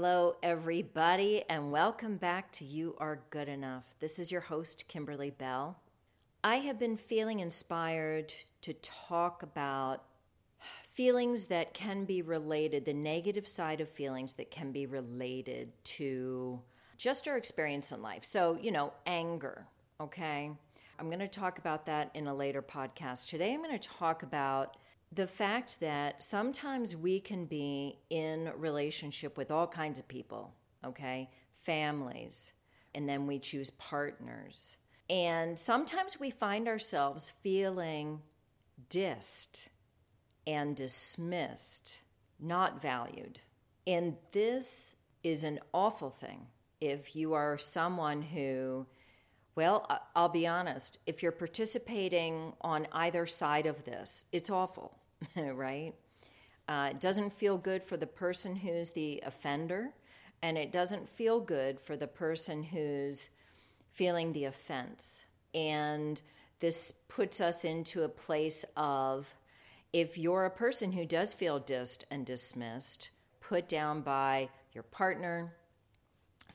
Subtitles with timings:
[0.00, 3.82] Hello, everybody, and welcome back to You Are Good Enough.
[3.98, 5.76] This is your host, Kimberly Bell.
[6.44, 8.32] I have been feeling inspired
[8.62, 10.04] to talk about
[10.88, 16.60] feelings that can be related, the negative side of feelings that can be related to
[16.96, 18.24] just our experience in life.
[18.24, 19.66] So, you know, anger,
[20.00, 20.52] okay?
[21.00, 23.28] I'm going to talk about that in a later podcast.
[23.28, 24.76] Today, I'm going to talk about
[25.12, 30.52] the fact that sometimes we can be in relationship with all kinds of people,
[30.84, 31.30] okay?
[31.54, 32.52] Families,
[32.94, 34.76] and then we choose partners.
[35.08, 38.20] And sometimes we find ourselves feeling
[38.90, 39.68] dissed
[40.46, 42.02] and dismissed,
[42.38, 43.40] not valued.
[43.86, 46.46] And this is an awful thing
[46.80, 48.86] if you are someone who
[49.58, 54.97] well, I'll be honest, if you're participating on either side of this, it's awful,
[55.36, 55.92] right?
[56.68, 59.90] Uh, it doesn't feel good for the person who's the offender,
[60.42, 63.30] and it doesn't feel good for the person who's
[63.92, 65.24] feeling the offense.
[65.54, 66.20] And
[66.60, 69.34] this puts us into a place of
[69.92, 75.54] if you're a person who does feel dissed and dismissed, put down by your partner,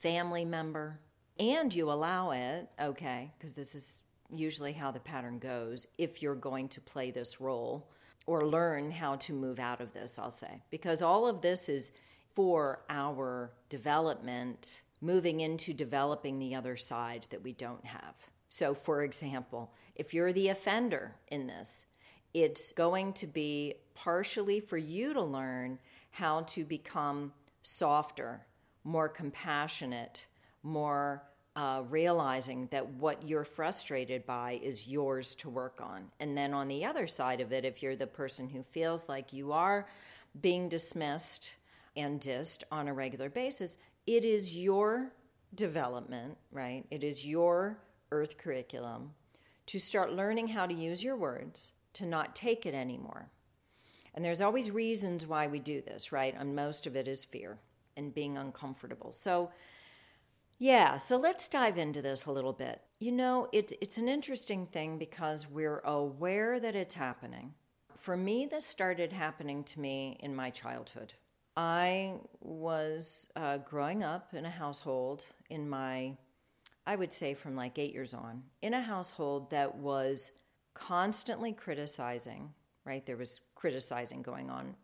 [0.00, 1.00] family member,
[1.38, 6.34] and you allow it, okay, because this is usually how the pattern goes if you're
[6.34, 7.88] going to play this role
[8.26, 10.62] or learn how to move out of this, I'll say.
[10.70, 11.92] Because all of this is
[12.34, 18.14] for our development, moving into developing the other side that we don't have.
[18.48, 21.86] So, for example, if you're the offender in this,
[22.32, 25.78] it's going to be partially for you to learn
[26.10, 28.46] how to become softer,
[28.82, 30.26] more compassionate,
[30.62, 31.22] more
[31.56, 36.10] uh, realizing that what you're frustrated by is yours to work on.
[36.18, 39.32] And then on the other side of it, if you're the person who feels like
[39.32, 39.86] you are
[40.40, 41.56] being dismissed
[41.96, 43.76] and dissed on a regular basis,
[44.06, 45.12] it is your
[45.54, 46.84] development, right?
[46.90, 47.78] It is your
[48.10, 49.12] earth curriculum
[49.66, 53.30] to start learning how to use your words, to not take it anymore.
[54.14, 56.34] And there's always reasons why we do this, right?
[56.38, 57.58] And most of it is fear
[57.96, 59.12] and being uncomfortable.
[59.12, 59.50] So,
[60.58, 62.80] yeah, so let's dive into this a little bit.
[62.98, 67.54] You know, it, it's an interesting thing because we're aware that it's happening.
[67.96, 71.14] For me, this started happening to me in my childhood.
[71.56, 76.16] I was uh, growing up in a household in my,
[76.86, 80.32] I would say from like eight years on, in a household that was
[80.74, 82.52] constantly criticizing,
[82.84, 83.06] right?
[83.06, 84.74] There was criticizing going on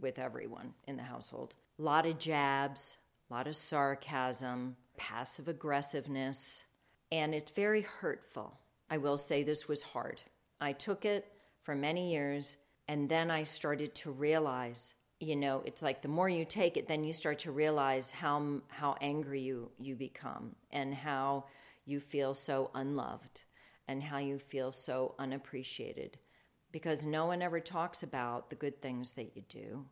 [0.00, 1.54] with everyone in the household.
[1.78, 2.98] A lot of jabs,
[3.30, 6.64] a lot of sarcasm, passive aggressiveness,
[7.12, 8.58] and it's very hurtful.
[8.90, 10.20] I will say this was hard.
[10.60, 12.56] I took it for many years,
[12.88, 16.88] and then I started to realize you know it's like the more you take it
[16.88, 21.44] then you start to realize how how angry you you become and how
[21.86, 23.44] you feel so unloved
[23.88, 26.18] and how you feel so unappreciated
[26.70, 29.84] because no one ever talks about the good things that you do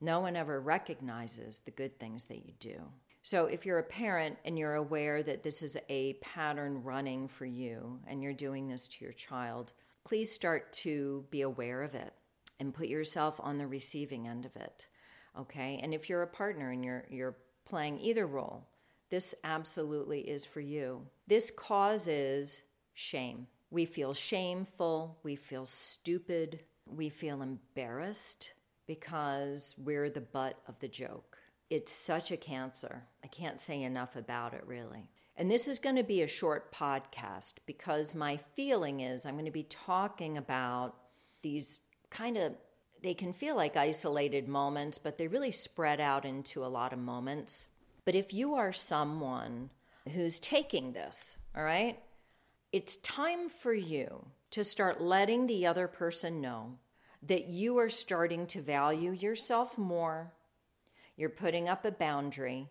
[0.00, 2.80] no one ever recognizes the good things that you do
[3.24, 7.46] so, if you're a parent and you're aware that this is a pattern running for
[7.46, 9.72] you and you're doing this to your child,
[10.04, 12.12] please start to be aware of it
[12.60, 14.86] and put yourself on the receiving end of it.
[15.40, 15.80] Okay?
[15.82, 18.68] And if you're a partner and you're you're playing either role,
[19.08, 21.00] this absolutely is for you.
[21.26, 22.60] This causes
[22.92, 23.46] shame.
[23.70, 28.52] We feel shameful, we feel stupid, we feel embarrassed
[28.86, 31.33] because we're the butt of the joke.
[31.70, 33.04] It's such a cancer.
[33.22, 35.08] I can't say enough about it, really.
[35.36, 39.46] And this is going to be a short podcast because my feeling is I'm going
[39.46, 40.94] to be talking about
[41.42, 41.80] these
[42.10, 42.52] kind of,
[43.02, 46.98] they can feel like isolated moments, but they really spread out into a lot of
[46.98, 47.66] moments.
[48.04, 49.70] But if you are someone
[50.12, 51.98] who's taking this, all right,
[52.70, 56.78] it's time for you to start letting the other person know
[57.22, 60.32] that you are starting to value yourself more
[61.16, 62.68] you're putting up a boundary,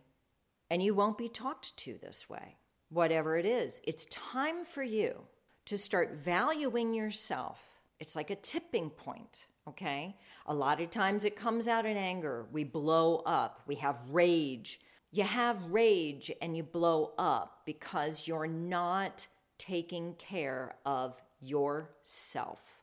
[0.70, 2.58] and you won't be talked to this way,
[2.90, 3.80] whatever it is.
[3.84, 5.22] It's time for you
[5.66, 7.82] to start valuing yourself.
[8.00, 10.18] It's like a tipping point, okay?
[10.48, 12.48] A lot of times it comes out in anger.
[12.52, 14.82] We blow up, we have rage.
[15.12, 19.28] You have rage and you blow up because you're not
[19.60, 22.82] taking care of yourself.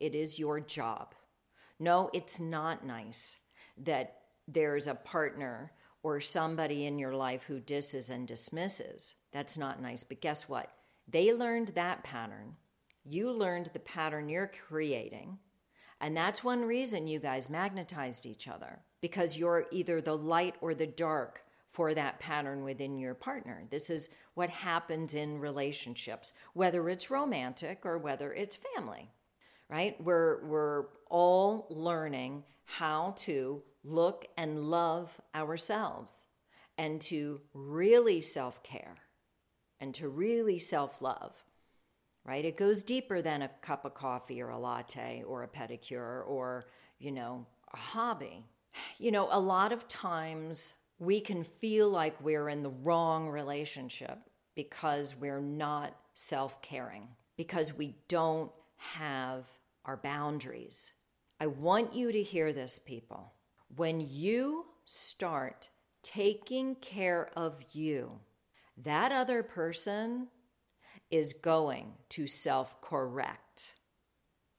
[0.00, 1.14] It is your job.
[1.78, 3.36] No, it's not nice
[3.84, 5.72] that there's a partner
[6.02, 9.14] or somebody in your life who disses and dismisses.
[9.32, 10.04] That's not nice.
[10.04, 10.70] But guess what?
[11.08, 12.56] They learned that pattern.
[13.04, 15.38] You learned the pattern you're creating.
[16.00, 18.80] And that's one reason you guys magnetized each other.
[19.02, 23.64] because you're either the light or the dark for that pattern within your partner.
[23.70, 29.10] This is what happens in relationships, whether it's romantic or whether it's family,
[29.68, 29.96] right?
[30.02, 36.26] We're, we're all learning how to look and love ourselves
[36.78, 38.96] and to really self care
[39.80, 41.34] and to really self love,
[42.24, 42.44] right?
[42.44, 46.66] It goes deeper than a cup of coffee or a latte or a pedicure or,
[46.98, 48.44] you know, a hobby.
[48.98, 54.18] You know, a lot of times we can feel like we're in the wrong relationship
[54.54, 59.46] because we're not self caring, because we don't have
[59.84, 60.92] our boundaries.
[61.40, 63.32] I want you to hear this, people.
[63.74, 65.70] When you start
[66.02, 68.20] taking care of you,
[68.76, 70.28] that other person
[71.10, 73.76] is going to self correct.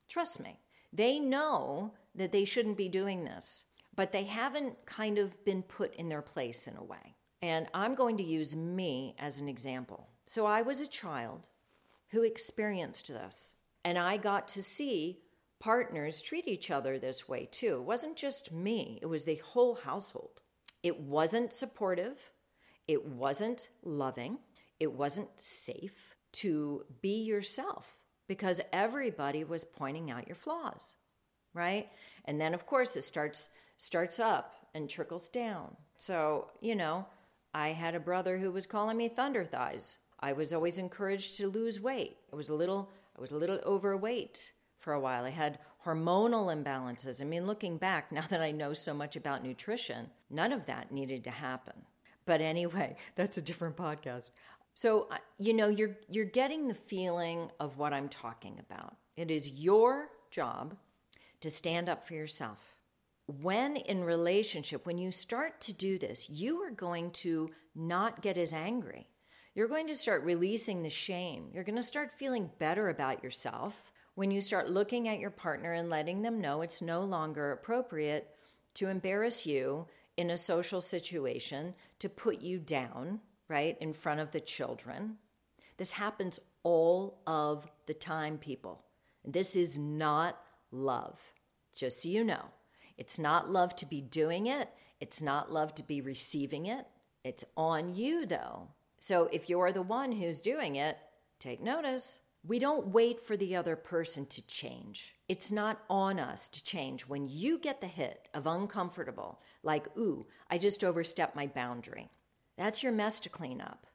[0.08, 0.60] Trust me,
[0.92, 3.66] they know that they shouldn't be doing this
[3.96, 7.16] but they haven't kind of been put in their place in a way.
[7.42, 10.10] And I'm going to use me as an example.
[10.26, 11.48] So I was a child
[12.10, 15.20] who experienced this, and I got to see
[15.64, 17.76] partners treat each other this way too.
[17.76, 20.42] It wasn't just me, it was the whole household.
[20.84, 22.32] It wasn't supportive,
[22.86, 24.40] it wasn't loving,
[24.82, 27.96] it wasn't safe to be yourself
[28.28, 30.96] because everybody was pointing out your flaws,
[31.54, 31.88] right?
[32.26, 35.78] And then, of course, it starts starts up and trickles down.
[35.98, 37.06] So, you know,
[37.54, 39.98] I had a brother who was calling me thunder thighs.
[40.20, 42.18] I was always encouraged to lose weight.
[42.34, 44.52] I was a little I was a little overweight
[44.84, 45.26] for a while.
[45.26, 47.22] I had hormonal imbalances.
[47.22, 50.92] I mean, looking back, now that I know so much about nutrition, none of that
[50.92, 51.74] needed to happen.
[52.26, 54.32] But anyway, that's a different podcast.
[54.76, 58.96] So, uh, you know, you're you're getting the feeling of what I'm talking about.
[59.16, 60.76] It is your job
[61.42, 62.76] to stand up for yourself
[63.28, 68.38] when in relationship, when you start to do this, you are going to not get
[68.38, 69.08] as angry.
[69.56, 71.50] You're going to start releasing the shame.
[71.54, 75.74] You're going to start feeling better about yourself when you start looking at your partner
[75.74, 78.30] and letting them know it's no longer appropriate
[78.76, 79.88] to embarrass you
[80.18, 85.18] in a social situation, to put you down, right, in front of the children.
[85.78, 88.84] This happens all of the time, people.
[89.26, 90.40] This is not
[90.72, 91.20] love,
[91.76, 92.46] just so you know.
[92.98, 94.70] It's not love to be doing it,
[95.00, 96.86] it's not love to be receiving it.
[97.24, 98.68] It's on you, though.
[99.00, 100.98] So if you're the one who's doing it,
[101.40, 102.20] take notice.
[102.46, 105.16] We don't wait for the other person to change.
[105.30, 107.08] It's not on us to change.
[107.08, 112.10] When you get the hit of uncomfortable, like, ooh, I just overstepped my boundary,
[112.58, 113.88] that's your mess to clean up.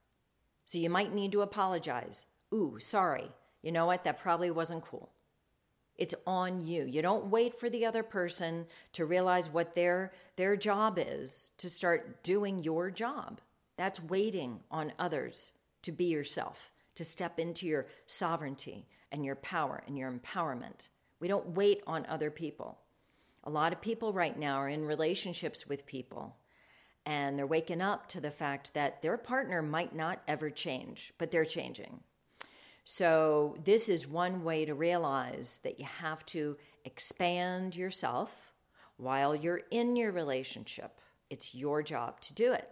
[0.65, 2.27] So you might need to apologize.
[2.55, 3.31] Ooh, sorry.
[3.62, 4.05] You know what?
[4.05, 5.12] That probably wasn't cool.
[5.97, 6.85] It's on you.
[6.85, 11.69] You don't wait for the other person to realize what their their job is to
[11.69, 13.41] start doing your job.
[13.77, 15.53] That's waiting on others
[15.83, 20.89] to be yourself, to step into your sovereignty and your power and your empowerment.
[21.21, 22.79] We don't wait on other people.
[23.45, 26.37] A lot of people right now are in relationships with people
[27.06, 31.31] and they're waking up to the fact that their partner might not ever change, but
[31.31, 32.00] they're changing.
[32.85, 38.52] So, this is one way to realize that you have to expand yourself
[38.99, 41.00] while you're in your relationship.
[41.31, 42.69] It's your job to do it.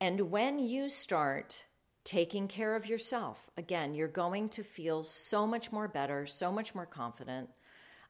[0.00, 1.64] And when you start
[2.04, 6.74] taking care of yourself, again, you're going to feel so much more better, so much
[6.74, 7.50] more confident.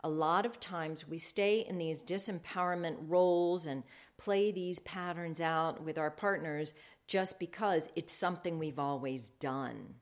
[0.04, 3.84] A lot of times we stay in these disempowerment roles and
[4.16, 6.74] play these patterns out with our partners
[7.06, 9.94] just because it's something we've always done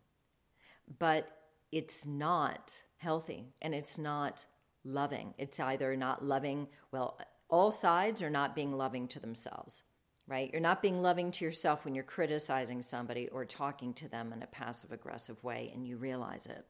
[0.98, 1.28] but
[1.70, 4.44] it's not healthy and it's not
[4.84, 5.34] loving.
[5.38, 7.18] It's either not loving, well,
[7.48, 9.84] all sides are not being loving to themselves,
[10.30, 10.48] right?
[10.52, 14.44] You're not being loving to yourself when you're criticizing somebody or talking to them in
[14.44, 16.64] a passive aggressive way and you realize it.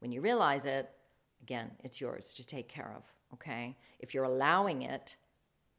[0.00, 0.90] When you realize it,
[1.42, 3.74] again, it's yours to take care of, okay?
[3.98, 5.16] If you're allowing it,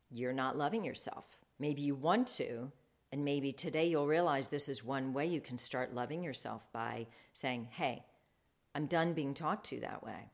[0.09, 1.37] you're not loving yourself.
[1.59, 2.71] Maybe you want to,
[3.11, 7.05] and maybe today you'll realize this is one way you can start loving yourself by
[7.33, 8.03] saying, hey,
[8.73, 10.31] I'm done being talked to that way.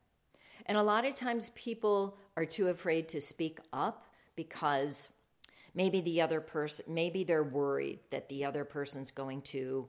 [0.67, 4.05] And a lot of times people are too afraid to speak up
[4.38, 5.10] because
[5.74, 9.88] maybe the other person, maybe they're worried that the other person's going to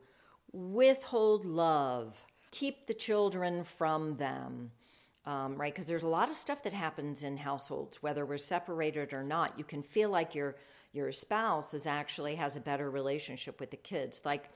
[0.52, 4.70] withhold love, keep the children from them.
[5.26, 5.72] Um, right?
[5.72, 9.58] Because there's a lot of stuff that happens in households, whether we're separated or not.
[9.58, 10.56] You can feel like your
[10.92, 14.20] your spouse is actually has a better relationship with the kids.
[14.24, 14.50] Like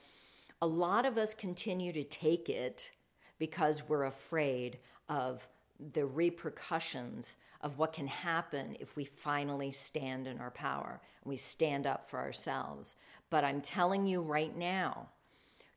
[0.60, 2.90] a lot of us continue to take it
[3.38, 5.46] because we're afraid of
[5.92, 11.36] the repercussions of what can happen if we finally stand in our power and we
[11.36, 12.96] stand up for ourselves.
[13.30, 15.08] But I'm telling you right now,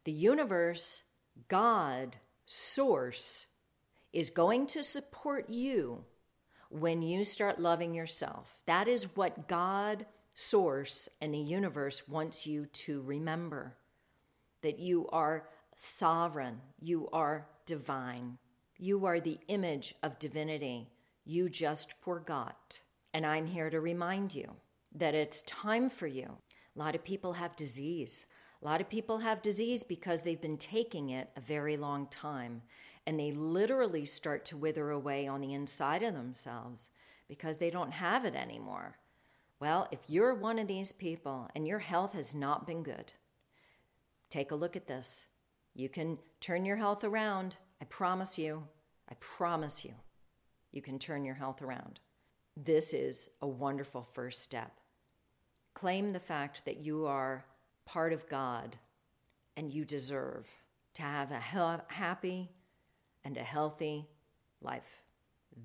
[0.03, 1.03] the universe,
[1.48, 3.46] God, Source,
[4.13, 6.03] is going to support you
[6.70, 8.62] when you start loving yourself.
[8.65, 13.75] That is what God, Source, and the universe wants you to remember
[14.62, 18.38] that you are sovereign, you are divine,
[18.81, 20.89] you are the image of divinity.
[21.23, 22.81] You just forgot.
[23.13, 24.55] And I'm here to remind you
[24.95, 26.38] that it's time for you.
[26.75, 28.25] A lot of people have disease.
[28.59, 32.63] A lot of people have disease because they've been taking it a very long time
[33.05, 36.89] and they literally start to wither away on the inside of themselves
[37.27, 38.97] because they don't have it anymore.
[39.59, 43.13] Well, if you're one of these people and your health has not been good,
[44.31, 45.27] take a look at this.
[45.75, 47.57] You can turn your health around.
[47.81, 48.63] I promise you.
[49.09, 49.93] I promise you.
[50.71, 52.00] You can turn your health around.
[52.55, 54.79] This is a wonderful first step.
[55.73, 57.43] Claim the fact that you are
[57.85, 58.77] part of God
[59.57, 60.47] and you deserve
[60.93, 62.51] to have a happy
[63.25, 64.07] and a healthy
[64.61, 65.01] life.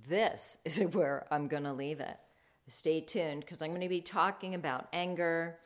[0.09, 2.17] This is where I'm going to leave it.
[2.69, 5.59] Stay tuned because I'm going to be talking about anger.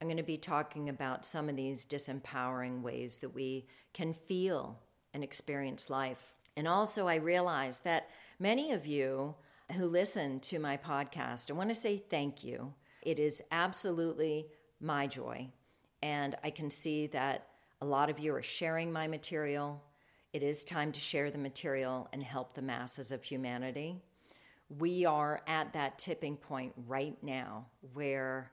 [0.00, 4.80] I'm going to be talking about some of these disempowering ways that we can feel
[5.14, 6.34] and experience life.
[6.56, 9.34] And also, I realize that many of you
[9.72, 12.74] who listen to my podcast, I want to say thank you.
[13.02, 14.48] It is absolutely
[14.80, 15.48] my joy.
[16.02, 17.46] And I can see that
[17.80, 19.82] a lot of you are sharing my material.
[20.32, 23.96] It is time to share the material and help the masses of humanity.
[24.78, 28.50] We are at that tipping point right now where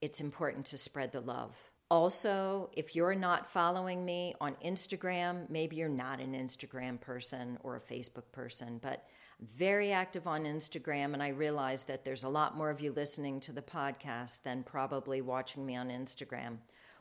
[0.00, 1.56] it's important to spread the love.
[1.90, 7.76] Also, if you're not following me on Instagram, maybe you're not an Instagram person or
[7.76, 9.06] a Facebook person, but
[9.40, 13.40] very active on Instagram, and I realize that there's a lot more of you listening
[13.40, 16.58] to the podcast than probably watching me on Instagram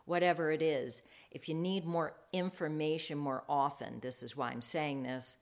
[0.08, 1.04] whatever it is.
[1.32, 5.36] If you need more information more often, this is why I'm saying this,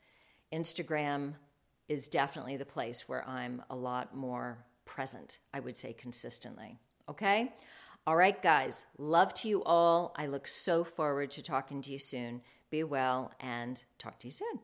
[0.52, 1.36] Instagram
[1.88, 6.80] is definitely the place where I'm a lot more present, I would say consistently.
[7.08, 7.54] Okay?
[8.07, 10.13] All right, guys, love to you all.
[10.15, 12.41] I look so forward to talking to you soon.
[12.69, 14.59] Be well and talk to you soon.